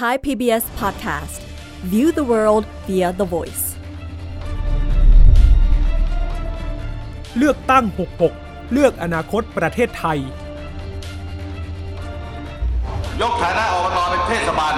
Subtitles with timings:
[0.00, 1.40] Thai PBS Podcast
[1.92, 3.64] View the world via the voice
[7.36, 7.84] เลือกตั้ง
[8.28, 10.18] 66 เลือกอนาคตประเทศไทย
[13.20, 14.74] ยกฐานะอบตเป็นเทศบาล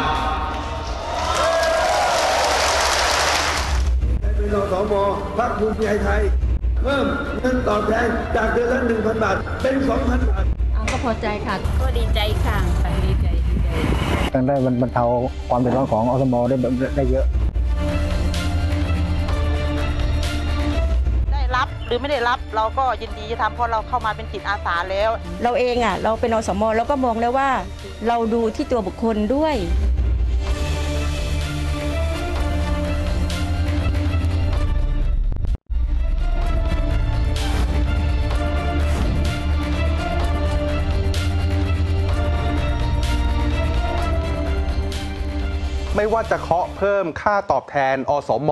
[4.36, 4.94] เป็นอสม
[5.38, 6.20] พักภูมิใจไทย
[6.82, 7.06] เพิ่ม
[7.40, 10.44] เงินตอบแทนจากเดือนละ1,000 บาท เป็น 2,000 บาท
[10.74, 12.95] เอาก็พอใจค่ะ ก็ดีใจค่ะดีใจดีใจ
[14.34, 15.04] ต้งได้บรรเทา
[15.48, 16.56] ความเดือดร้อนของอสมได้
[16.96, 17.26] ได้เยอะ
[21.32, 25.10] ได้รับหรือไม่ได้รับเราก็ยินดีจะทำเพราะเราเข้ามาเป็นจิตอาสาแล้ว
[25.42, 27.48] เราเองอะเราเป็นอสมเราก็มองแล้วว่า
[28.08, 29.54] เราดูที่ตัวบุคคลด้วย
[46.12, 48.50] ว่าจะเคาะเพิ่มค่าตอบแทน อสม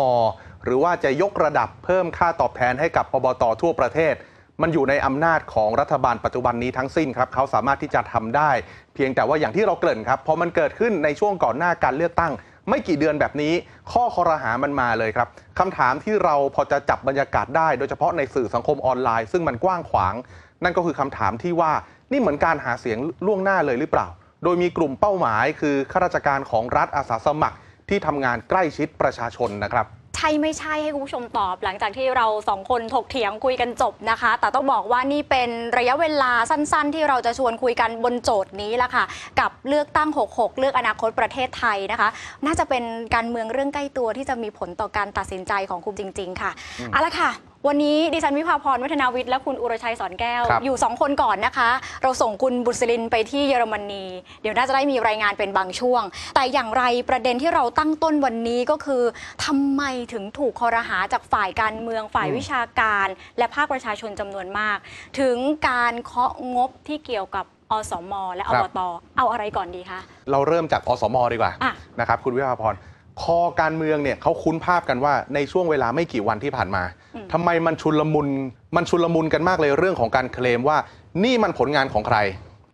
[0.65, 4.15] หรือว่าจะยกระดับเพิ่มค่าตอบแทนให้กับอบตทั่วประเทศ
[4.63, 8.51] มันอยู่ในอำนาจของรัฐบาลปัจจุบันนี้ทั้งสิ้นครับเขาสามารถที่จะทำได้
[8.95, 12.33] เพียงแต่ว่าอย่างที่เราเกริ่นครับพอมันเกิดขึ้นในช่วงก่อนหน้าการเลือกตั้ง
[12.69, 13.55] ไม่กี่เดือนแบบนี้
[13.93, 15.29] ข้อคอรหามันมาเลยครับ
[15.59, 20.15] คำถามที่เราพอจะจับบรรยากาศได้ โดยเฉพาะในสื่อสังคมออนไลน์ ซึ่งมันกว้างขวาง
[20.63, 21.73] นั่นก็คือคำถามที่ว่า
[22.13, 24.07] นี่เหมือนการหาเสียงล่วงหน้าเลยหรือเปล่า
[24.45, 27.57] โดยมีกลุ่มเป้าหมาย คือข้าราชการของรัฐอาสาสมัคร
[27.89, 39.05] ที่ทำงานใกล้ชิดประชาชนนะครับใช่ไม่ใช่ให้คุณผู้ชมตอบ หลังจากที่เราสองคนถกเถียงคุยกันจบนะคะ แต่ต้องบอกว่านี่เป็นระยะเวลาสั้น ๆ ที่เราจะชวนคุยกันบนโจทย์นี้แหละค่ะ
[39.41, 42.09] กับเลือกตั้ง 66 เลือกอนาคตประเทศไทยนะคะ
[42.47, 42.85] น่าจะเป็น
[43.15, 46.51] การเมืองเรื่องใกล้ตัวที่จะมีผลต่อการตัดสินใจของคุณจริง ๆ ค่ะ
[46.93, 51.71] เอาละค่ะ วันนี้ดิฉันวิภาพรวัฒนาวิทย์และคุณอุรชัยสอนแก้ว ครับ อยู่ 2 คนก่อนนะคะ
[52.03, 54.05] เราส่งคุณบุษลินไปที่เยอรมนี
[54.43, 56.03] เดี๋ยวน่าจะได้มีรายงานเป็นบางช่วง
[56.35, 59.03] แต่อย่างไรประเด็นที่เราตั้งต้นวันนี้ก็คือ
[59.45, 63.07] ทำไมถึงถูกคอรหาจากฝ่ายการเมืองฝ่ายวิชาการ
[63.39, 64.79] และภาคประชาชนจำนวนมาก
[65.21, 65.37] ถึง
[65.69, 68.81] การเคาะงบที่เกี่ยวกับอสม และคอรับบต
[69.17, 70.01] เอาอะไรก่อนดีคะ
[70.31, 72.75] เราเริ่มจากอสมดีกว่าอะนะครับคุณวิภาพร
[73.23, 76.83] คอการเมืองเนี่ยเขาคุ้นภาพกันว่าในช่วงเวลาไม่กี่วันที่ผ่านมา
[77.33, 78.29] ทำไมมันชุลมุน
[78.77, 80.79] มันชุลมุนกันมากเลยเรื่องของการเคลมว่า
[81.25, 82.19] นี่มันผลงานของใคร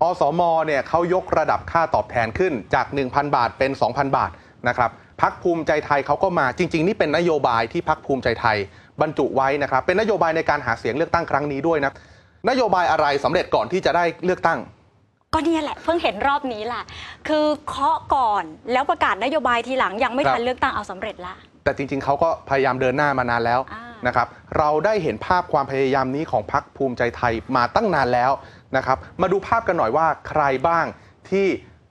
[0.02, 4.30] อสมเนี่ยเขายกระดับค่าตอบแทนขึ้นจาก 1,000 บาทเป็น 2,000 บาท
[4.68, 4.90] นะครับ
[5.22, 8.56] พักภูมิใจไทยเขาก็มาจริง ๆ นี่เป็นนโยบายที่พักภูมิใจไทย
[9.00, 11.92] บรรจุไว้นะครับเป็นนโยบายในการหาเสียงเลือกตั้งครั้งนี้ด้วยนะ
[12.48, 14.58] นโยบายอะไรสำเร็จก่อนที่จะได้เลือกตั้ง
[15.34, 16.82] ก็เนี่ยแหละเพิ่งเห็นรอบนี้แหละ
[17.28, 24.26] คือเคาะก่อนแล้วประกาศนโยบายทีหลังยังไม่ครับทันเลือกตั้งเอาสำเร็จละแต่จริงๆเขาก็พยายามเดินหน้ามานานแล้วอ่านนะครับ
[24.58, 28.30] เราได้เห็นภาพความพยายามนี้ของพรรคภูมิใจไทยมาตั้งนานแล้ว
[28.76, 30.84] นะครับ มาดูภาพกันหน่อยว่าใครบ้าง
[31.30, 31.46] ที่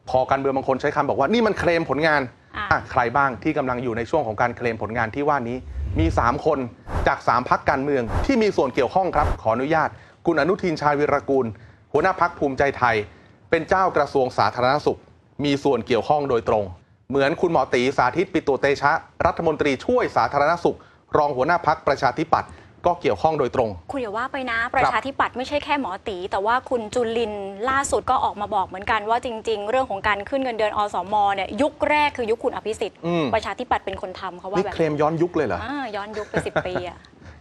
[0.10, 2.22] พอการเมืองบางคนใช้คำบอกว่านี่มันเคลมผลงาน
[2.58, 5.58] อะอะใครบ้างที่กำลังอยู่ในช่วงของการเคลมผลงานที่ว่านี้
[6.00, 6.60] มี 3 คน
[7.08, 9.90] จาก 3พักการเมืองที่มีส่วนเกี่ยวข้องครับ ขออนุญาต
[10.26, 11.46] คุณอนุทินชาญวิรกูล
[11.94, 12.96] หัวหน้าพักภูมิใจไทย
[13.50, 15.00] เป็นเจ้ากระทรวงสาธารณสุข
[15.46, 16.64] มีส่วนเกี่ยวข้องโดยตรง
[17.10, 18.92] เหมือนคุณหมอตีสาธิตปิตุเตชะ
[19.26, 20.78] รัฐมนตรีช่วยสาธารณสุข
[21.18, 22.52] รองหัวหน้าพักประชาธิปัตย์
[22.86, 36.98] ก็เกี่ยวข้องโดยตรง คุณอย่าว่าไปนะ ประชาธิปัตย์ไม่ใช่แค่หมอตี แต่ว่าคุณจุลินทร์ล่าสุดก็ออกมาบอกเหมือนกันว่าจริง ๆ เรื่องของการขึ้นเงินเดือนอสมเนี่ยยุคแรกคือยุคคุณอภิสิทธิ์อืมประชาธิปัตย์เป็นคนทำเขาว่านี่แบบเคลมย้อนยุคเลยเหรออ่าย้อนยุคไปสิบปีอะ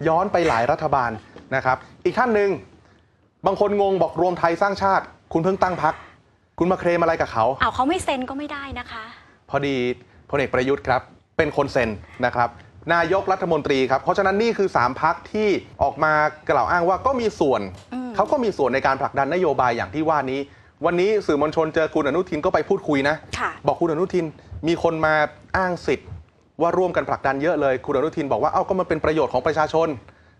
[0.08, 1.10] ย้อนไปหลายรัฐบาล
[1.54, 2.50] นะครับ อีกท่านหนึ่ง
[3.46, 5.94] บางคนงงบอกรวมไทยสร้างชาติ คุณเพิ่งตั้งพัก
[6.58, 9.04] คุณมาเคลมอะไรกับเขา เอาเขาไม่เซ็นก็ไม่ได้นะคะ
[9.50, 9.76] พอดี
[10.30, 11.02] พลเอกประยุทธ์ครับ
[11.36, 11.90] เป็นคนเซ็น
[12.24, 12.48] นะครับ
[12.94, 15.48] นายกรัฐมนตรีครับ เพราะฉะนั้นนี่คือ 3พักที่
[15.82, 16.12] ออกมา
[16.50, 17.60] กล่าวอ้างว่าก็มีส่วน
[17.94, 20.40] อืมเขาก็มีส่วนในการผลักดันนโยบายอย่างที่ว่านี้
[20.86, 24.26] วันนี้สื่อมวลชนเจอคุณอนุทินก็ไปพูดคุยนะค่ะบอกคุณอนุทิน
[24.68, 25.14] มีคนมา
[25.56, 26.08] อ้างสิทธิ์
[26.60, 29.88] ว่าร่วมกันผลักดันเยอะเลย คุณอนุทินบอกว่าเอ้าก็มันเป็นประโยชน์ของประชาชน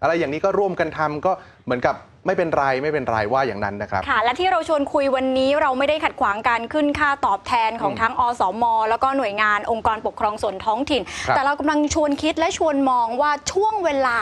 [0.02, 1.32] อะไรอย่างนี้ก็ร่วมกันทำก็
[1.64, 1.94] เหมือนกับ
[2.28, 14.20] ไม่เป็นไรไม่เป็นไรว่าอย่างนั้นนะครับ ค่ะ และที่เราชวนคุยวันนี้เราไม่ได้ขัดขวางการขึ้นค่าตอบแทนของอืมทั้งอสม แล้วก็หน่วยงานองค์กรปกครองส่วนท้องถิ่น ครับ แต่เรากำลังชวนคิดและชวนมองว่าช่วงเวลา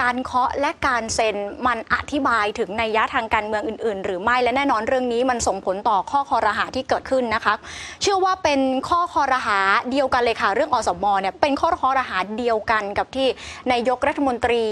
[0.00, 1.36] การเคาะและการเซ็น
[1.66, 7.54] มันอธิบายถึงในยยะทางการเมืองอื่น ๆ หรือไม่และแน่นอนเรื่องนี้มันส่งผลต่อข้อคอรหาที่เกิดขึ้นนะคะ
[8.02, 9.58] เชื่อว่าเป็นข้อคอรหา
[9.90, 13.26] เดียวกันเลยค่ะ เรื่องอสมเนี่ยเป็นข้อคอรหาเดียวกันกับที่
[13.72, 14.64] นายกรัฐมนตรี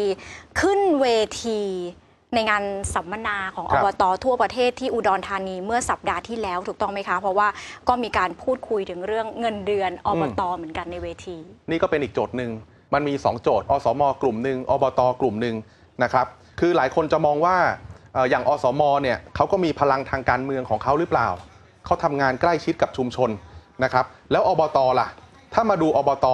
[0.60, 1.06] ขึ้นเว
[1.44, 1.60] ที
[2.34, 7.48] ในงานสัมมนาของครัอบบตทั่วประเทศที่อุดรธานีเมื่อสัปดาห์ที่แล้วถูกต้องไหมคะ เพราะว่า
[7.88, 11.36] ก็มีการพูดคุยถึงเรื่องเงินเดือนอบตเหมือนกันในเวที
[11.70, 12.50] นี่ก็เป็นอีกโจทย์หนึ่ง
[12.94, 15.56] มันมี 2 โจทย์ อสม กลุ่มหนึ่งอบต กลุ่มหนึ่ง
[16.02, 16.26] นะครับ
[16.60, 17.56] คือหลายคนจะมองว่า
[18.14, 21.28] เอ่ออย่างอสม เนี่ยเขาก็มีพลังทางการเมืองของเขาหรือเปล่า
[21.84, 23.30] เขาทำงานใกล้ชิดกับชุมชน
[23.84, 25.08] นะครับ แล้วอบต ล่ะ
[25.54, 26.26] ถ้ามาดูอบต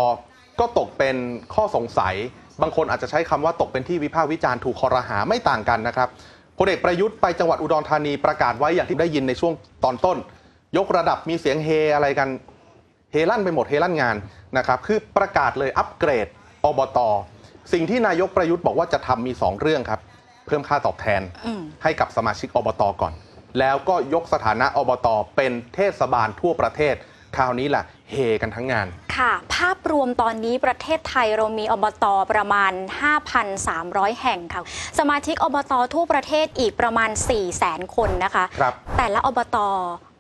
[0.61, 1.17] ก็ตกเป็น
[1.55, 2.15] ข้อสงสัย
[2.63, 6.09] บางคนอาจจะใช้คำว่าตกเป็นที่วิพากษ์วิจารณ์ถูกคอรหาไม่ต่างกันนะครับ
[6.59, 9.53] พลเอกประยุทธ์ไปจังหวัดอุดรธานีประกาศไว้อย่างที่ได้ยินในช่วง
[9.85, 10.19] ตอนต้น
[10.77, 12.29] ยกระดับมีเสียงเฮอะไรกัน
[13.13, 14.17] เฮลั่นไปหมดเฮลั่นงาน
[14.57, 16.27] นะครับคือประกาศเลยอัปเกรด
[16.65, 16.99] อบต
[17.73, 20.01] สิ่งที่นายกประยุทธ์บอกว่าจะทำมี 2 เรื่องครับ
[20.47, 23.13] เพิ่มค่าตอบแทนอืมให้กับสมาชิกอบตก่อน
[23.59, 26.95] แล้วก็ยกสถานะอบตเป็นเทศบาลทั่วประเทศ
[27.37, 27.83] คราวนี้ล่ะ
[28.13, 28.87] เฮกันทั้งงาน
[29.17, 32.73] ค่ะ ภาพรวมตอนนี้ประเทศไทยเรามีอบตประมาณ
[33.47, 34.63] 5,300 แห่งค่ะ
[34.99, 39.59] สมาชิกอบตทั่วประเทศอีกประมาณ 4 0 0 0 0 0คนนะคะ ครับ แต่ละอบต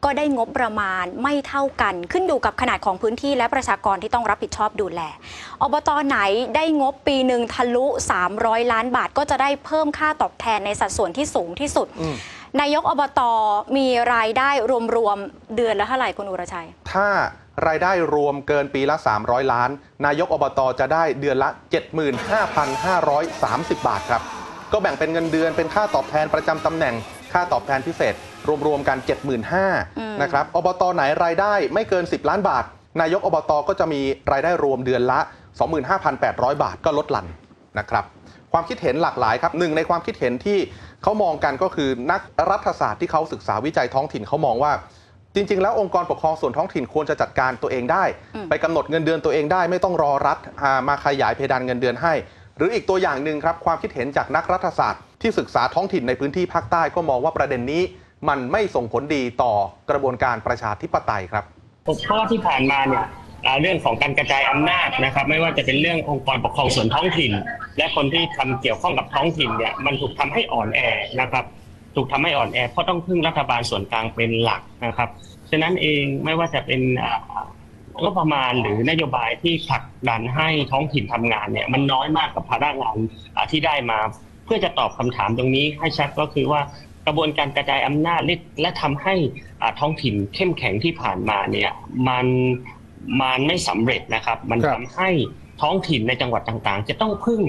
[0.05, 5.01] ก็ได้งบประมาณไม่เท่ากัน ขึ้นอยู่กับขนาดของพื้นที่และประชากรที่ต้องรับผิดชอบดูแล
[5.63, 6.19] อบตไหน
[6.57, 7.87] ได้งบปีหนึ่งทะลุ
[8.29, 12.17] 300 ล้านบาทก็จะได้เพิ่มค่าตอบแทนในสัดส่วนที่สูงที่สุด อืม
[12.61, 13.21] นายกอบต
[13.77, 14.51] มีรายได้
[14.97, 17.07] รวมๆเดือนละเท่าไหร่คุณอุรชัย ถ้า
[17.67, 19.71] รายได้รวมเกินปีละ 300 ล้าน
[20.07, 21.49] นายกอบตจะได้เดือนละ
[22.29, 24.23] 75,530 บาทครับ
[24.73, 26.95] ก็แบ่งเป็นเงินเดือนเป็นค่าตอบแทนประจำตำแหน่ง
[27.33, 28.15] ค่าตอบแทนพิเศษ
[28.67, 28.99] รวมๆกัน
[29.61, 32.65] 75,000นะครับ อบตไหนรายได้ไม่เกิน 10 ล้านบาท
[33.01, 34.01] นายกอบตก็จะมี
[34.33, 35.21] รายได้รวมเดือนละ
[35.91, 37.27] 25,800 บาทก็ลดหลั่น
[37.79, 38.05] นะครับ
[38.53, 40.59] ความคิดเห็นหลากหลายครับหนึ่งในความคิดเห็นที่
[41.03, 42.21] เขามองกันก็คือนัก
[42.51, 44.73] รัฐศาสตร์ที่เขาศึกษาวิจัยท้องถิ่นเขามองว่า
[45.37, 48.05] จริง ๆ แล้วองค์กรปกครองส่วนท้องถิ่นควรจะจัดการตัวเองได้
[48.35, 52.15] อืมไปกำหนดเงินเดือนตัวเองได้ ไม่ต้องรอรัฐอ่ามาขยายเพดานเงินเดือนให้
[52.57, 57.83] หรืออีกตัวอย่างหนึ่งครับความคิดเห็นจากนักรัฐศาสตร์ ที่ศึกษาท้องถิ่นในพื้นที่ภาคใต้ก็มองว่าประเด็นนี้
[58.29, 59.53] มันไม่ส่งผลดีต่อ
[59.91, 61.45] กระบวนการประชาธิปไตยครับ
[61.83, 63.05] เพราะว่าที่ผ่านมาเนี่ย
[63.47, 67.33] อ่าเรื่องของการกระจายอำนาจนะครับ ไม่ว่าจะเป็นเรื่ององค์กรปกครองส่วนท้องถิ่น
[67.79, 70.81] และคนที่ทำเกี่ยวข้องกับท้องถิ่นเนี่ยมันถูกทำให้อ่อนแอ
[71.21, 71.45] นะครับ
[71.97, 75.09] ถูกทำให้อ่อนแอเพราะต้องพึ่งรัฐบาลส่วนกลางเป็นหลักนะครับ
[75.51, 77.21] ฉะนั้นเองไม่ว่าจะเป็นอ่า
[78.03, 82.97] งบประมาณหรือนโยบายที่ผลักดันให้ท้องถิ่นทำงานเนี่ยมันน้อยมากกับภาระงาน
[83.37, 83.99] อ่าที่ได้มา
[84.45, 86.61] เพื่อจะตอบคำถามตรงนี้ให้ชัดก็คือว่า
[87.07, 89.15] กระบวนการกระจายอำนาจและและทำให้
[89.61, 91.71] อ่าท้องถิ่นเข้มแข็งที่ผ่านมาเนี่ย
[92.09, 92.27] มัน
[93.23, 95.11] มันไม่สำเร็จนะครับ มันครับทำให้
[95.63, 97.43] ท้องถิ่นในจังหวัดต่างๆ จะต้องพึ่ง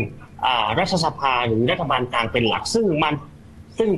[0.46, 3.14] อ่ารัฐสภาหรือรัฐบาลกลางเป็นหลักซึ่งมัน
[3.78, 3.90] ซึ่ง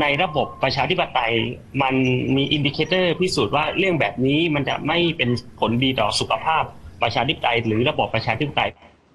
[0.00, 1.34] ในระบบประชาธิปไตย
[1.82, 1.94] มัน
[2.36, 6.62] มี indicator พิสูจน์ว่าเรื่องแบบนี้มันจะไม่เป็นผลดีต่อสุขภาพ
[7.02, 8.70] ประชาธิปไตย หรือระบบประชาธิปไตย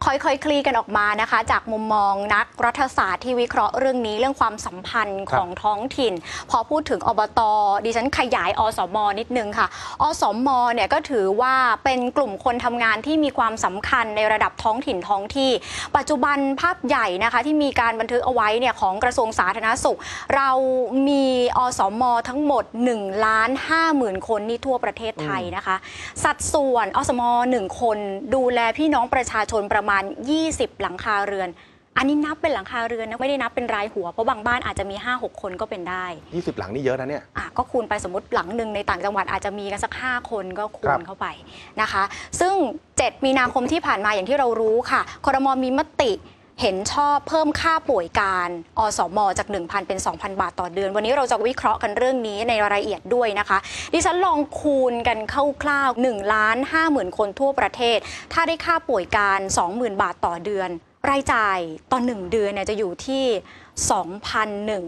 [0.05, 6.13] ค่อยๆ คลี่กันออกมานะคะ จากมุมมองนักรัฐศาสตร์ที่วิเคราะห์เรื่องนี้เรื่องความสัมพันธ์ครับของท้องถิ่น
[6.49, 7.39] พอพูดถึงอบต
[7.85, 9.67] ดิฉันขยายอสมนิดนึงค่ะ
[10.01, 15.51] อสมเนี่ยก็ถือว่าเป็นกลุ่มคนทำงานที่มีความสำคัญในระดับท้องถิ่นท้องที่
[15.95, 19.99] ปัจจุบันภาพใหญ่นะคะที่มีการบันทึกเอาไว้เนี่ยของกระทรวงสาธารณสุข
[20.35, 20.49] เรา
[21.07, 21.25] มี
[21.57, 22.63] อสมทั้งหมด
[22.95, 25.75] 1ล้าน5หมื่นคนนี่ทั่วประเทศไทยนะคะ
[26.23, 27.21] สัดส่วนอสม
[27.55, 27.97] 1 คน
[28.35, 29.90] ดูแลพี่น้องประชาชนประมาณ
[30.33, 31.49] 20 หลังคาเรือน
[31.97, 41.27] อันนี้นับเป็นหลังคาเรือนนะไม่ได้นับเป็นรายหัว เพราะบางบ้านอาจจะมี 5-6 คนก็เป็นได้ 20 หลังนี่เยอะนะเนี่ย อะก็คูณไปสมมติหลังหนึ่งในต่างจังหวัดอาจจะมีกันสัก 5 คนก็คูครัณบ เข้าไป
[41.81, 42.03] นะคะ
[42.39, 42.53] ซึ่ง
[42.89, 46.11] 7 มีนาคมที่ผ่านมาอย่างที่เรารู้ค่ะครมมีมติ
[46.61, 48.49] เห็นชอบเพิ่มค่าป่วยการ
[48.79, 53.57] อสมจาก 1,000 เป็น 2,000 บาทต่อเดือน วันนี้เราจะวิเคราะห์กันเรื่องนี้ในรายละเอียดด้วยนะคะ
[53.93, 55.19] ดิฉันลองคูณกัน
[55.63, 57.97] คร่าวๆ1ล้าน5หมื่นคนทั่วประเทศ
[58.33, 59.39] ถ้าได้ค่าป่วยการ
[59.71, 60.69] 20,000 บาทต่อเดือน
[61.09, 61.59] รายจ่าย
[61.91, 63.25] ต่อ 1 เดือนเนี่ยจะอยู่ที่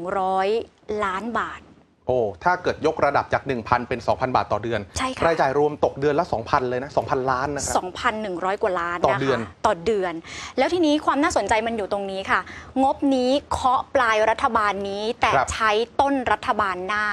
[0.10, 1.62] 2,100 ล้านบาท
[2.08, 7.76] โอ้ถ้าเกิดยกระดับจาก 1,000 เป็น 2,000 บาทต่อเดือน ใช่ค่ะรายจ่ายรวมตกเดือนละ 2,000 เลยนะ 2,000 ล้านนะครับ
[8.18, 10.14] 2,100 กว่าล้านต่อนะคะเดือน ต่อเดือน
[10.58, 12.40] แล้วทีนี้ความน่าสนใจมันอยู่ตรงนี้ค่ะ
[12.84, 17.06] งบนี้เคาะปลายรัฐบาลนี้แต่ครับใช้ต้นรัฐบาลหน้า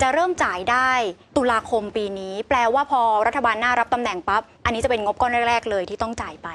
[0.00, 0.90] จะเริ่มจ่ายได้
[1.36, 6.48] ตุลาคมปีนี้ แปลว่าพอรัฐบาลหน้ารับตำแหน่งปั๊บ อันนี้จะเป็นงบก้อนแรก ๆ เลยที่ต้องจ่ายไป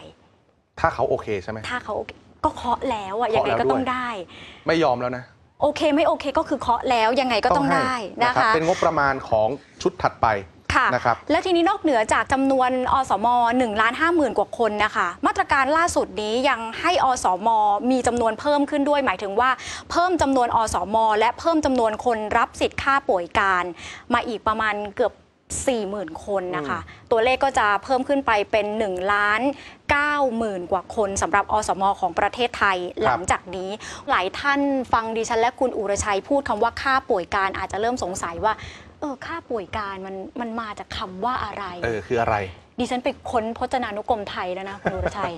[0.79, 2.11] ถ้าเขาโอเคใช่ไหมถ้าเขาโอเค
[2.43, 4.07] ก็เคาะแล้วอะยังไงเคาะแล้วก็ต้องด้วยได้
[4.67, 5.23] ไม่ยอมแล้วนะ
[5.63, 9.47] โอเคไม่โอเคก็คือเคาะแล้วยังไงก็ต้องให้ได้นะรับคะ เป็นงบประมาณของ
[9.81, 10.27] ชุดถัดไป
[10.75, 13.27] ค่ะนะครับและทีนี้นอกเหนือจากจำนวนอสม
[13.57, 17.49] 1ล้าน5หมื่นกว่าคนนะคะ มาตรการล่าสุดนี้ยังให้อสม
[17.91, 19.49] มีจำนวนเพิ่มขึ้นด้วย หมายถึงว่า
[19.91, 23.63] เพิ่มจำนวนอสม และเพิ่มจำนวนคนรับสิทธิ์ค่าป่วยการ
[24.13, 25.13] มาอีกประมาณเกือบ
[25.61, 26.79] 40,000 คนนะคะ
[27.11, 29.41] ตัวเลขก็จะเพิ่มขึ้นไปเป็น1ล้าน
[29.91, 33.69] 9หมื่นกว่าคนสำหรับอสมของประเทศไทยหลังจากนี้
[34.09, 34.59] หลายท่าน
[34.93, 38.53] ฟังดิฉันและคุณอุรชัยพูดคำว่าค่าป่วยการอาจจะเริ่มสงสัยว่า
[38.99, 42.37] เออค่าป่วยการมันมันมาจากคำว่าอะไร เออคืออะไร
[42.79, 45.33] ดิฉันไปค้นพจนานุกรมไทยแล้วนะคุณอุรชัย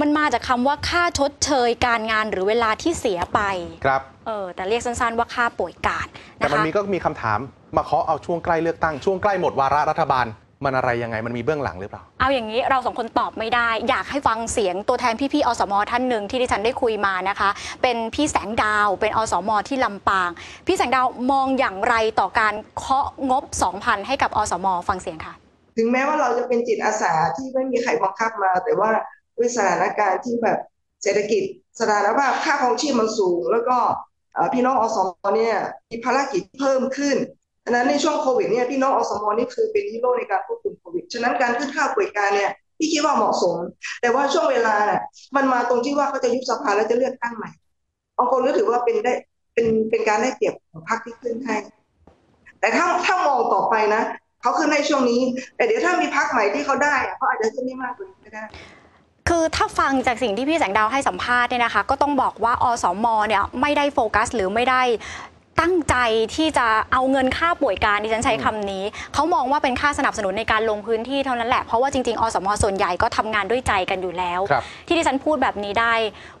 [0.00, 3.40] มันมาจากคำว่าค่าชดเชยการงานหรือเวลาที่เสียไป
[3.84, 6.06] ครับเออแต่เรียกสั้นๆว่าค่าป่วยการ
[6.36, 7.38] แต่นะมันคะมีก็มีคำถาม
[7.76, 10.28] มาเคาะเอาช่วงใกล้เลือกตั้งช่วงใกล้หมดวาระรัฐบาล
[10.64, 17.50] มันอะไรยังไงมันมีเบื้องหลังหรือเปล่า เอาอย่างนี้เราสองคนตอบไม่ได้ อยากให้ฟังเสียงตัวแทนพี่ๆอสมท่านหนึ่งที่ดิฉันได้คุยมานะคะ
[17.82, 20.30] เป็นพี่แสงดาวเป็นอสมที่ลำปาง
[20.66, 23.44] พี่แสงดาวมองอย่างไรต่อการเคาะงบ
[23.76, 25.34] 2,000 ให้กับอสมฟังเสียงค่ะ
[25.82, 28.90] ถึงแม้ว่าเราจะเป็นจิตอาสาที่ไม่มีใครบังคับมา แต่ว่า
[29.36, 30.58] ด้วยสถานการณ์ที่แบบ
[31.02, 31.42] เศรษฐกิจ
[31.80, 33.76] สถานภาพค่าครองชีพมันสูง แล้วก็
[34.52, 35.56] พี่น้องอสมเนี่ย
[35.90, 37.16] มีภารกิจเพิ่มขึ้น
[37.64, 43.56] ดังนั้นในช่วงโควิดเนี่ยพี่น้องอสมนี่คือเป็นฮีโร่ในการควบคุมโควิดฉะนั้นการขึ้นค่าป่วยการเนี่ยพี่คิดว่าเหมาะสม
[44.00, 45.00] แต่ว่าช่วงเวลาน่ะ
[45.36, 47.50] มันมาตรงที่ว่าเขาจะยุบสภาแล้วจะเลือกตั้งใหม่
[48.16, 49.14] บางคนก็ถือว่าเป็นได้
[49.54, 51.56] เป็นเป็นการได้เปรียบของพรรคที่ขึ้นให้
[52.60, 54.02] แต่ถ้าถ้ามองต่อไปนะ
[54.40, 55.22] เขาขึ้นในช่วงนี้
[55.56, 58.44] แต่เดี๋ยวถ้ามีพักใหม่ที่เขาได้อะเขาอาจจะขึ้นได้มากกว่านี้ก็ได้
[59.28, 64.82] คือถ้าฟังจากสิ่งที่พี่แสงดาวให้สัมภาษณ์เนี่ยนะคะ ก็ต้องบอกว่าอสมเนี่ยไม่ได้โฟกัส หรือไม่ได้
[65.60, 65.96] ตั้งใจ
[66.36, 75.94] ที่จะเอาเงินค่าป่วยการดิฉันใช้คำนี้ เขามองว่าเป็นค่าสนับสนุนในการลงพื้นที่เท่านั้นแหละ เพราะว่าจริง ๆ อสมส่วนใหญ่ก็ทำงานด้วยใจกันอยู่แล้วครับที่ดิฉันพูดแบบนี้ได้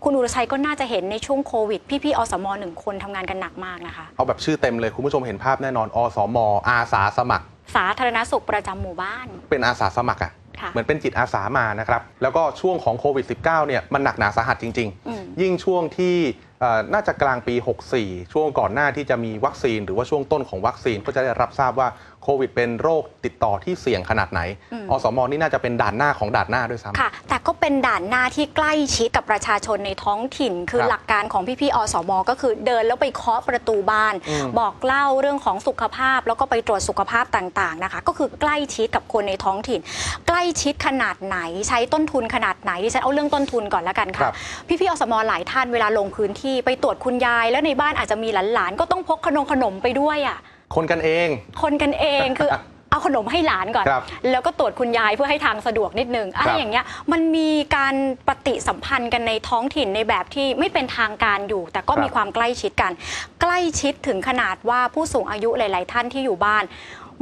[0.04, 6.38] คุณอุรชัยก็น่าจะเห็นในช่วงโควิด พี่ๆอสมหนึ่งคนทำงานกันหนักมากนะคะ เอาแบบชื่อเต็มเลยคุณผู้ชมเห็นภาพแน่นอนอสม
[6.68, 16.16] อาสาสมัคร สาธารณสุขประจำหมู่บ้าน เป็นอาสาสมัครอะค่ะ เหมือนเป็นจิตอาสามานะครับแล้วก็ช่วงของโควิด -19 เนี่ยมันหนักหนาสาหัสจริง อืม ๆ ยิ่งช่วงที่
[16.60, 17.54] เอ่อน่าจะกลางปี
[17.94, 21.88] 64 ช่วงก่อนหน้าที่จะมีวัคซีน หรือว่าช่วงต้นของวัคซีนก็จะได้รับทราบว่า
[22.19, 24.40] โค วิดเป็นโรคติดต่อที่เสี่ยงขนาดไหน
[24.72, 39.80] อืมอสมนี่น่าจะเป็นด่านหน้าของด่านหน้าด้วยซ้ำค่ะ แต่ก็เป็นด่านหน้าที่ใกล้ชิดกับประชาชนในท้องถิ่น คือครับหลักการของพี่ๆอสมก็คือเดินแล้วไปเคาะประตูบ้านอืมบอกเล่าเรื่องของสุขภาพ แล้วก็ไปตรวจสุขภาพต่างๆนะคะ ก็คือใกล้ชิดกับคนในท้องถิ่น
[40.28, 44.34] ใกล้ชิดขนาดไหนใช้ต้นทุนขนาดไหนดิฉันเอาเรื่องต้นทุนก่อนแล้วกันครัค่ะบ
[44.68, 50.38] พี่ๆอสมหลายท่านเวลาลงพื้นที่ไปตรวจคุณยาย แล้วในบ้านอาจจะมีหลานๆก็ต้องพกขนมขนมไปด้วยอะ
[50.74, 51.28] คนกันเอง
[51.62, 52.50] คนกันเองคือ
[52.90, 57.94] เอาขนมให้หลานก่อนครับแล้วก็ตรวจคุณยายเพื่อให้ทางสะดวกนิดนึงอะไรครับอย่างเงี้ยมันมีการ
[58.28, 62.92] ปฏิสัมพันธ์กันในท้องถิ่นในแบบที่ไม่เป็นทางการอยู่ แต่ก็ครับมีความใกล้ชิดกัน
[63.40, 66.64] ใกล้ชิดถึงขนาดว่าผู้สูงอายุหลาย ๆ ท่านที่อยู่บ้าน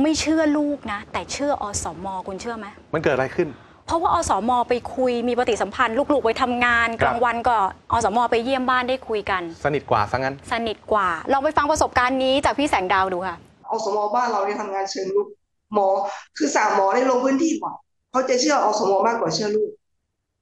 [0.03, 3.49] ไม่เชื่อลูกนะ แต่เชื่ออสมคุณเชื่อไหมมันเกิดอะไรขึ้น
[3.89, 7.57] เพราะว่าอสมไปคุยมีปฏิสัมพันธ์ลูกๆไปทำงานครับกลางวันก็
[7.93, 13.37] อสมไปเยี่ยมบ้านได้คุยกัน สนิทกว่าซะงั้น สนิทกว่าลองไปฟังประสบการณ์นี้จากพี่แสงดาวดูค่ะ
[13.71, 15.29] อสมบ้านเราเนี่ยทำงานเชิงลุก
[15.75, 15.89] หมอ
[16.37, 17.75] คือสามหมอในยลงพื้นที่บ่อย
[18.11, 19.71] เขาจะเชื่ออสมมากกว่าเชื่อลูก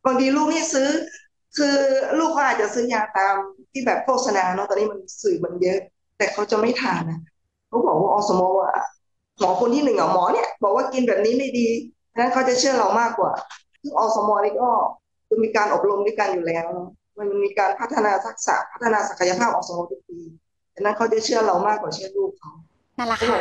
[0.04, 0.88] บางทีลูกนี่ซื้อ
[1.56, 1.74] คือ
[2.18, 3.34] ลูกเขาอาจจะซื้อยาตาม
[3.72, 5.78] ที่แบบโฆษณาเนาะตอนนี้มันสื่อมันเยอะ
[6.18, 7.20] แต่เขาจะไม่ทานนะ
[7.68, 8.68] เขาบอกว่าอสมว่า
[9.38, 13.32] หมอคนที่หนึ่งอะหมอเนี่ย บอกว่ากินแบบนี้ไม่ดีฉะ นั้นเขาจะเชื่อเรามากกว่า
[13.82, 14.68] ซึ่งอสมนี่ก็
[15.28, 16.66] คือมีการอบรมด้วยกันอยู่แล้ว
[17.18, 20.18] มันมีการพัฒนาทักษะพัฒนาศักยภาพอสมทุกปี
[20.74, 22.52] ฉะนั้นเขาจะเชื่อเรามากกว่าเชื่อลูกเขา
[22.98, 23.38] นั่นแหละค่ะ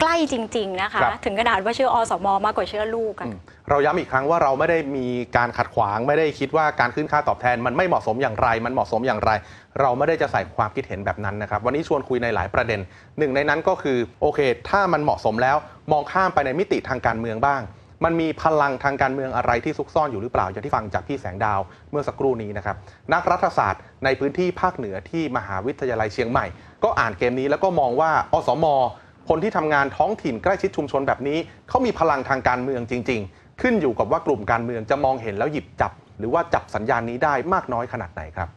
[0.00, 3.38] ใกล้จริง ๆ นะคะครับถึงขนาดว่าเชื่ออสมมากกว่าเชื่อลูกอะอืม
[3.70, 9.30] เราย้ำอีกครั้งว่าเราไม่ได้มีการขัดขวางไม่ได้คิดว่าการขึ้นค่าตอบแทน มันไม่เหมาะสมอย่างไร มันเหมาะสมอย่างไร
[9.80, 12.80] เราไม่ได้จะใส่ความคิดเห็นแบบนั้นนะครับ วันนี้ชวนคุยในหลายประเด็น
[13.18, 15.56] หนึ่งในนั้นก็คือโอเค ถ้ามันเหมาะสมแล้ว
[15.92, 17.60] มองข้ามไปในมิติทางการเมืองบ้าง
[18.04, 21.60] มันมีพลังทางการเมืองอะไรที่ซุกซ่อนอยู่หรือเปล่าอย่างที่ฟังจากพี่แสงดาว
[21.90, 22.76] เมื่อสักครู่นี้นะครับ
[23.12, 26.46] นักรัฐศาสตร์ในพื้นที่ภาคเหนือที่มหาวิทยาลัยเชียงใหม่
[26.84, 28.66] ก็อ่านเกมนี้แล้วก็มองว่าอสม
[29.28, 31.38] คนที่ทำงานท้องถิ่นใกล้ชิดชุมชนแบบนี้
[31.68, 38.48] เขามีพลังทางการเมืองจริง ๆ ขึ้นอยู่กับว่ากลุ่มการเมืองจะมองเห็นแล้วหยิบจับ หรือว่าจับสัญญาณนี้ได้มากน้อยขนาดไหนครับ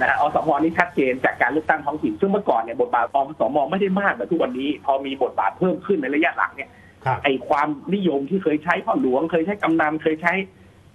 [0.00, 6.68] นะฮะอสมนี่ชัดเจนจากการเลือกตั้งท้องถิ่นซึ่งเมื่อก่อนเนี่ยบทบาทอสมไม่ได้มากแบบทุกวันนี้ พอมีบทบาทเพิ่มขึ้นในระยะหลังเนี่ย
[7.24, 10.32] ไอความนิยมที่เคยใช้พ่อหลวงเคยใช้กำนันเคยใช้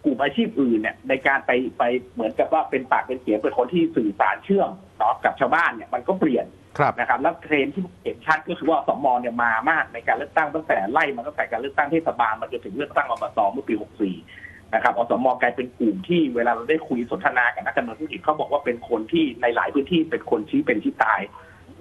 [0.05, 1.83] กลุ่มอาชีพอื่นเนี่ยในการไปไป
[2.13, 6.45] เหมือนกับว่าเป็นปากเป็นเสียงเป็นคนที่สื่อสารเชื่อมเนาะกับชาวบ้านเนี่ยมันก็เปลี่ยน
[6.77, 13.75] ครับนะครับแล้วเทรนด์ที่เห็นชัดก็คือว่าสมเนี่ยมามากในการเลือกตั้งตั้งแต่ไล่มาตั้งแต่การเลือกตั้งเทศบาลมาจนถึงเลือกตั้งอบตเมื่อปี
[14.19, 21.21] 64 นะครับอสมกลายเป็นกลุ่มที่เวลาเราได้คุยสนทนากับนักการเมืองท้องถิ่นเขาบอกว่าเป็นคนที่ในหลายพื้นที่เป็นคนชี้เป็นชี้ตาย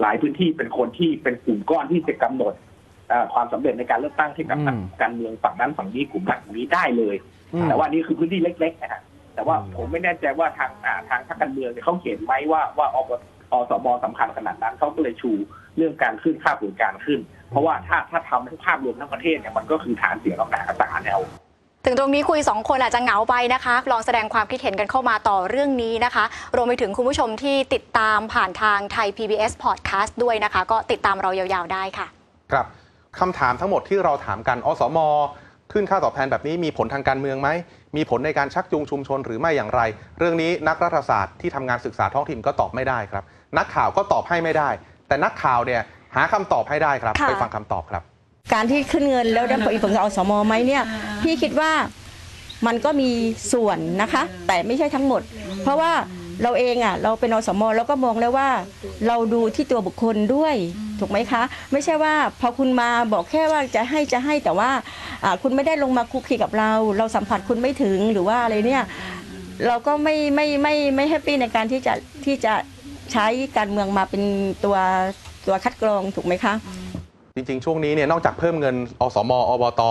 [0.01, 2.74] หลายพื้นที่เป็นคนที่เป็นกลุ่มก้อนที่จะกำหนดเอ่อ
[3.35, 7.17] ความสำเร็จในการเลือกตั้งให้กับอืมนักการเมืองฝั่งนั้นฝั่งนี้กลุ่มนั้นกลุ่มนี้ได้เลย
[7.55, 9.03] อืมแต่ว่านี่คือพื้นที่เล็กๆนะฮะ
[9.35, 13.11] แต่ว่าผมไม่แน่ใจว่าทางอ่าทางพรรคการเมืองเนี่ยเขาเห็นไหมว่าว่าอบ
[13.53, 15.31] อสมสำคัญขนาดนั้นเขาก็เลยชู
[15.77, 17.21] เรื่องการขึ้นค่าบริการขึ้น
[17.51, 21.21] เพราะว่าถ้าถ้าทำทั้งภาพรวมทั้งประเทศเนี่ยมันก็คือฐานเสียงของหนาตาแนว
[21.87, 26.25] ถึงตรงนี้คุย 2 คนอาจจะเหงาไปนะคะ ลองแสดงความคิดเห็นกันเข้ามาต่อเรื่องนี้นะคะ
[26.57, 32.07] รวมไปถึงคุณผู้ชมที่ติดตามผ่านทางไทย PBS Podcast ด้วยนะคะ ก็ติดตามเรายาวๆได้ค่ะ
[32.53, 32.67] ครับ
[33.21, 34.99] คำถามทั้งหมดที่เราถามกันอสม
[35.73, 37.49] ขึ้นค่าตอบแทนแบบนี้มีผลทางการเมืองไหม
[37.97, 39.81] มีผลในการชักจูงชุมชนหรือไม่อย่างไร
[40.19, 43.25] เรื่องนี้นักรัฐศาสตร์ที่ทำงานศึกษาท้องถิ่นก็ตอบไม่ได้ครับ
[43.59, 44.69] นักข่าวก็ตอบให้ไม่ได้
[45.09, 45.83] แต่นักข่าวเนี่ย
[46.17, 48.03] หาคำตอบให้ได้ครับค่ะไปฟังคำตอบครับ
[48.53, 50.83] การที่ขึ้นเงินแล้วได้ผลผลกับอสมไหมเนี่ย
[51.23, 51.73] พี่คิดว่า
[52.67, 53.11] มันก็มี
[53.53, 55.23] ส่วนนะคะ แต่ไม่ใช่ทั้งหมด
[55.63, 55.93] เพราะว่า
[56.43, 58.49] เราเองอะเราเป็นอสมเราก็มองแล้วว่า
[59.07, 60.55] เราดูที่ตัวบุคคลด้วย
[61.01, 64.71] ถูกไหมคะ ไม่ใช่ว่าพอคุณมาบอกแค่ว่าจะให้จะให้แต่ว่า
[65.43, 68.83] คุณไม่ได้ลงมาคุกคีกับเรา เราสัมผัสคุณไม่ถึงหรือว่าอะไรเนี่ย
[69.67, 72.55] เราก็ไม่ไม่ไม่ไม่แฮปปี้ในการที่จะที่จะ
[73.13, 74.23] ใช้การเมืองมาเป็น
[74.65, 74.77] ตัว
[75.47, 76.55] ตัวคัดกรองถูกไหมคะ
[77.37, 79.83] จริงๆ ช่วงนี้เนี่ยนอกจากเพิ่มเงินอสมอบต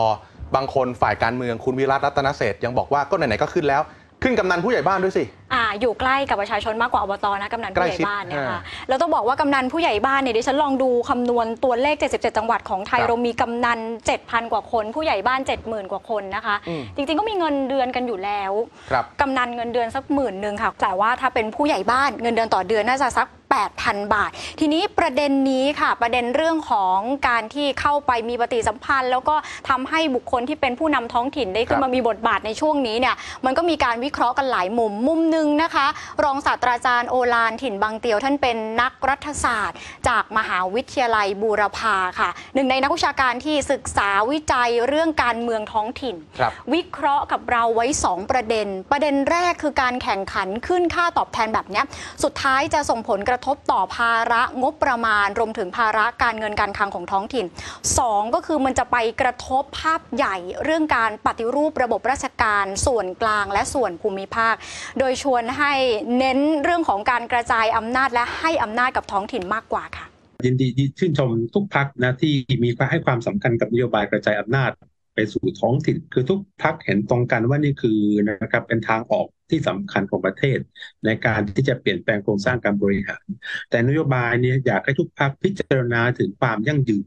[0.56, 3.82] บางคนฝ่ายการเมืองคุณวิรัตรัตนเศษฐ์ยังบอกว่าก็ไหนๆก็ขึ้นแล้ว
[4.24, 13.80] ขึ้นกำนันผู้ใหญ่บ้านด้วยสิ อ่าอยู่ใกล้กับประชาชนมากกว่าอบตนะกำนันผู้ใหญ่บ้านเนี่ยใกล้ชิดค่ะแล้วต้องบอกว่ากำนันผู้ใหญ่บ้านเนี่ยดิฉันลองดูคำนวณตัวเลข 77 จังหวัดของไทยครับเรามีกำนัน
[14.16, 18.52] 7,000 กว่าคน ผู้ใหญ่บ้าน 70,000 กว่าคนนะคะ อืม จริงๆก็มีเงินเดือนกันอยู่แล้ว
[18.92, 29.36] ครับ กำนันเงินเดือนสักหมื่นหนึ่งค่ะ แต่ว่าถ้าเป็นผู้ใหญ่บ้านเงินเดือนต่อเดือนน่าจะสัก 8,000 บาท ทีนี้ประเด็นนี้ค่ะ ประเด็นเรื่องของการที่เข้าไปมีปฏิสัมพันธ์ แล้วก็
[29.70, 35.88] ทำให้บุคคลที่เป็นผู้นำท้องถิ่นได้ขึ้นมามีบทบาทในช่วงนี้เนี่ยมันก็มีการวิเคราะห์กันหลายมุมมุมหนึ่งนะคะ
[36.24, 51.86] รองศาสตราจารย์โอลานถิ่นบางเตียว ท่านเป็นนักรัฐศาสตร์ จากมหาวิทยาลัยบูรพาค่ะ หนึ่งในนักวิชาการที่ศึกษาวิจัยเรื่องการเมืองท้องถิ่นครับวิเคราะห์กับเราไว้ 2 ประเด็น ประเด็นแรกคือการแข่งขันขึ้นค่าตอบแทนแบบเนี้ย
[52.24, 57.46] สุดท้ายจะส่งผลกระทบต่อภาระงบประมาณ รวมถึงภาระการเงินการคลังของท้องถิ่น
[57.90, 64.56] 2 ก็คือมันจะไปกระทบภาพใหญ่เรื่องการปฏิรูประบบราชการส่วนกลางและส่วนภูมิภาค
[65.00, 65.74] โดยชวนให้
[66.18, 70.06] เน้นเรื่องของการกระจายอำนาจและให้อำนาจกับท้องถิ่นมากกว่าค่ะ
[70.46, 70.68] ยินดี
[71.00, 72.34] ชื่นชมทุกพักนะที่
[72.64, 74.72] มีให้ความสำคัญกับนโยบายกระจายอำนาจ
[75.14, 80.60] ไปสู่ท้องถิ่นคือทุกพักเห็นตรงกันว่านี่คือนะครับเป็นทางออกที่สำคัญของประเทศ
[81.06, 83.26] ในการที่จะเปลี่ยนแปลงโครงสร้างการบริหาร
[83.70, 87.06] แต่นโยบายนี้อยากให้ทุกพักพิจารณาถึงความยั่งยืน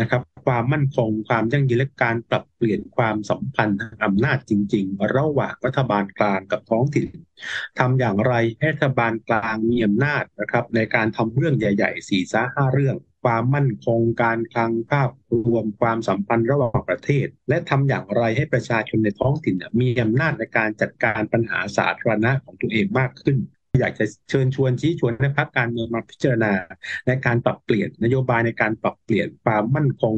[0.00, 7.06] นะครับ ความมั่นคงความยั่งยืนและการปรับเปลี่ยนความสัมพันธ์ทางอำนาจจริง ๆ ระหว่างรัฐบาลกลางกับท้องถิ่น
[7.78, 12.96] ทำอย่างไรให้รัฐบาลกลางมีอำนาจนะครับ ในการทำเรื่องใหญ่ๆสี่ซ้าห้าเรื่อง
[13.26, 15.10] ความมั่นคงการคลังภาพ
[15.46, 23.36] รวมความสัมพันธ์ระหว่างประเทศ และทำอย่างไรให้ประชาชนในท้องถิ่นมีอำนาจในการจัดการปัญหาสาธารณะของตัวเองมากขึ้น
[23.80, 26.52] อยากจะเชิญชวนชี้ชวนให้พรรคการเมืองมาพิจารณา
[27.06, 30.14] ในการปรับเปลี่ยนนโยบายในการปรับเปลี่ยนความมั่นคง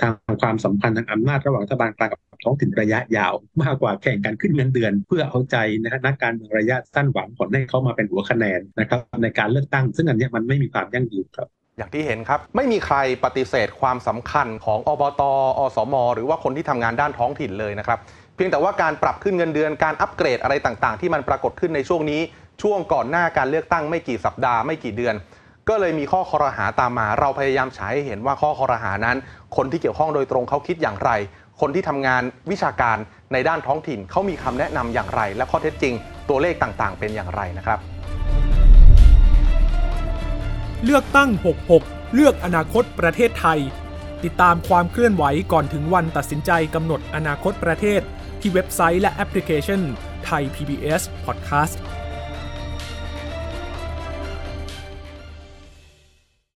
[0.00, 0.12] ทาง
[0.42, 15.22] ความสัมพันธ์ทางอำนาจระหว่างรัฐบาลกลางกับท้องถิ่นระยะยาว มากกว่าแข่งกันขึ้นเงินเดือน เพื่อเอาใจนะฮะนักการเมืองระยะสั้นหวังผลให้เขามาเป็นหัวคะแนนนะครับในการเลือกตั้ง ซึ่งอันนี้มันไม่มีความยั่งยืนครับ อย่างที่เห็นครับ ไม่มีใครปฏิเสธความสำคัญของอบต
[15.58, 17.98] อสม หรือว่าคนที่ทำงานด้านท้องถิ่นเลยนะครับ
[18.34, 22.20] เพียงแต่ว่าการปรับขึ้นเงินเดือนการอัปเกรดอะไรต่างๆ ที่มันปรากฏขึ้นในช่วงนี้
[22.62, 25.14] ช่วงก่อนหน้าการเลือกตั้งไม่กี่สัปดาห์ไม่กี่เดือน
[25.68, 29.16] ก็เลยมีข้อคอรหาตามมา เราพยายามฉายให้เห็นว่าข้อคอรหานั้น
[29.56, 31.10] คนที่เกี่ยวข้องโดยตรงเขาคิดอย่างไร
[31.60, 32.98] คนที่ทำงานวิชาการ
[33.32, 35.94] ในด้านท้องถิ่นเขามีคำแนะนำอย่างไร และข้อเท็จจริง
[36.28, 37.80] ตัวเลขต่างๆ เป็นอย่างไรนะครับ
[40.84, 41.30] เลือกตั้ง
[41.72, 43.60] 66 เลือกอนาคตประเทศไทย
[44.24, 48.00] ติดตามความเคลื่อนไหวก่อนถึงวันตัดสินใจกำหนดอนาคตประเทศ
[48.40, 49.80] ที่เว็บไซต์และแอปพลิเคชัน
[50.24, 51.74] ไทย PBS Podcast